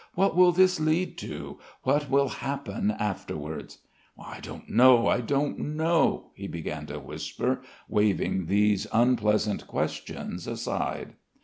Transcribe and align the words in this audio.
"What 0.15 0.35
will 0.35 0.51
this 0.51 0.79
lead 0.79 1.15
to? 1.19 1.59
What 1.83 2.09
will 2.09 2.27
happen 2.29 2.89
afterwards?" 2.89 3.77
"I 4.17 4.39
don't 4.39 4.67
know. 4.67 5.05
I 5.07 5.21
don't 5.21 5.59
know," 5.75 6.31
he 6.33 6.47
began 6.47 6.87
to 6.87 6.97
whisper, 6.99 7.61
waving 7.87 8.47
these 8.47 8.87
unpleasant 8.91 9.67
questions 9.67 10.47
aside. 10.47 11.13